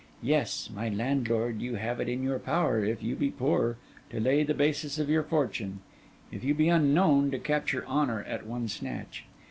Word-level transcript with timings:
Yes, 0.23 0.67
my 0.75 0.89
landlord, 0.89 1.61
you 1.61 1.75
have 1.75 1.99
it 1.99 2.09
in 2.09 2.23
your 2.23 2.39
power, 2.39 2.83
if 2.83 3.03
you 3.03 3.15
be 3.15 3.29
poor, 3.29 3.77
to 4.09 4.19
lay 4.19 4.41
the 4.41 4.55
basis 4.55 4.97
of 4.97 5.11
your 5.11 5.21
fortune; 5.21 5.79
if 6.31 6.43
you 6.43 6.55
be 6.55 6.69
unknown, 6.69 7.29
to 7.29 7.37
capture 7.37 7.85
honour 7.85 8.23
at 8.23 8.47
one 8.47 8.67
snatch. 8.67 9.25